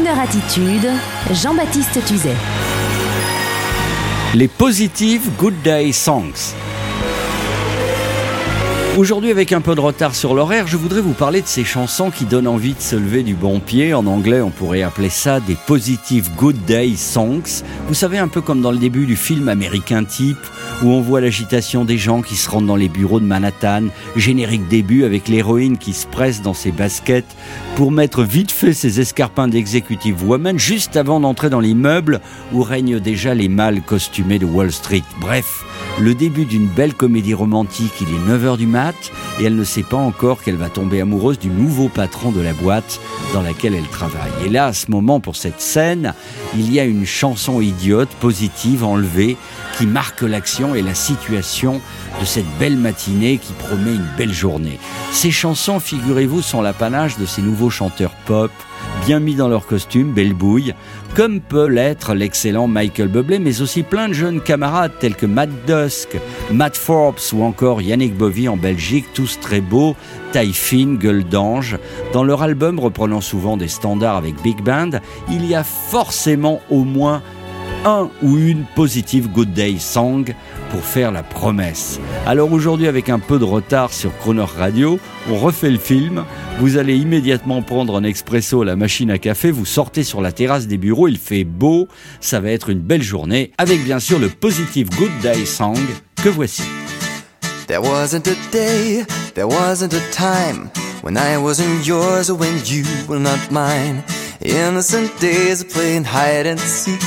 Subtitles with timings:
[0.00, 0.88] Crooner Attitude,
[1.30, 2.34] Jean-Baptiste Tuzet.
[4.34, 6.54] Les positives Good Day Songs.
[8.96, 12.10] Aujourd'hui, avec un peu de retard sur l'horaire, je voudrais vous parler de ces chansons
[12.10, 13.94] qui donnent envie de se lever du bon pied.
[13.94, 17.62] En anglais, on pourrait appeler ça des positive good day songs.
[17.86, 20.44] Vous savez, un peu comme dans le début du film américain type,
[20.82, 23.84] où on voit l'agitation des gens qui se rendent dans les bureaux de Manhattan,
[24.16, 27.36] générique début avec l'héroïne qui se presse dans ses baskets
[27.80, 32.20] pour mettre vite fait ses escarpins d'executive woman juste avant d'entrer dans l'immeuble
[32.52, 35.02] où règnent déjà les mâles costumés de Wall Street.
[35.18, 35.64] Bref,
[35.98, 38.94] le début d'une belle comédie romantique, il est 9h du mat
[39.40, 42.52] et elle ne sait pas encore qu'elle va tomber amoureuse du nouveau patron de la
[42.52, 43.00] boîte
[43.32, 44.30] dans laquelle elle travaille.
[44.44, 46.12] Et là, à ce moment, pour cette scène,
[46.54, 49.38] il y a une chanson idiote, positive, enlevée,
[49.78, 51.80] qui marque l'action et la situation
[52.20, 54.78] de cette belle matinée qui promet une belle journée.
[55.12, 58.50] Ces chansons, figurez-vous, sont l'apanage de ces nouveaux chanteurs pop,
[59.06, 60.74] bien mis dans leur costume, belle bouille,
[61.14, 65.50] comme peut l'être l'excellent Michael Bublé, mais aussi plein de jeunes camarades tels que Matt
[65.66, 66.16] Dusk,
[66.52, 69.96] Matt Forbes ou encore Yannick Bovy en Belgique, tous très beaux,
[70.32, 71.78] taille fine, gueule d'ange.
[72.12, 74.90] Dans leur album reprenant souvent des standards avec Big Band,
[75.30, 77.22] il y a forcément au moins
[77.84, 80.34] un ou une positive Good Day Song
[80.70, 82.00] pour faire la promesse.
[82.26, 84.98] Alors aujourd'hui, avec un peu de retard sur Croner Radio,
[85.30, 86.24] on refait le film.
[86.58, 90.32] Vous allez immédiatement prendre un expresso à la machine à café, vous sortez sur la
[90.32, 91.88] terrasse des bureaux, il fait beau,
[92.20, 95.78] ça va être une belle journée, avec bien sûr le positive Good Day Song
[96.22, 96.62] que voici.
[97.66, 100.70] There wasn't a day, there wasn't a time
[101.02, 104.02] when I wasn't yours or when you were not mine.
[104.42, 106.98] Innocent days of playing hide and seek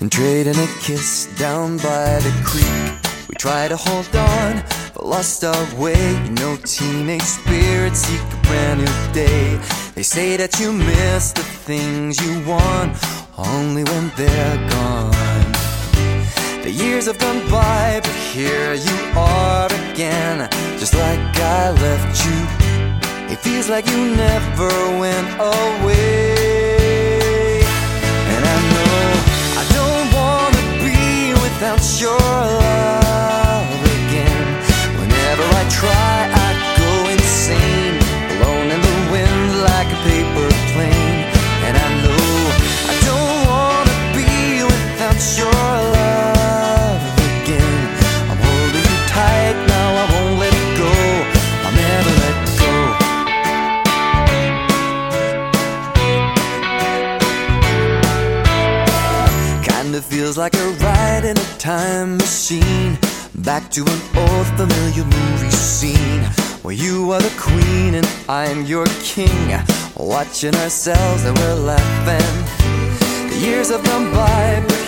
[0.00, 3.26] and trading a kiss down by the creek.
[3.26, 6.12] We tried to hold on, but lost our way.
[6.24, 9.58] You know, teenage spirits seek a brand new day.
[9.94, 12.98] They say that you miss the things you want
[13.38, 15.52] only when they're gone.
[16.62, 22.57] The years have gone by, but here you are again, just like I left you.
[23.30, 26.67] It feels like you never went away.
[60.38, 62.96] Like a ride in a time machine.
[63.34, 66.22] Back to an old familiar movie scene.
[66.62, 69.48] Where you are the queen and I'm your king.
[69.96, 72.36] Watching ourselves and we're laughing.
[73.30, 74.87] The years have gone by, but